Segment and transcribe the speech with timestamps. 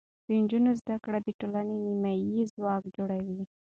[0.25, 3.41] د نجونو زده کړه د ټولنې نیمایي ځواک جوړوي.